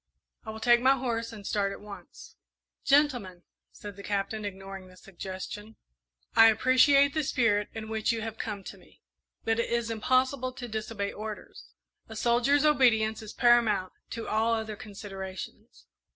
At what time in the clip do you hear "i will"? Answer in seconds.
0.45-0.59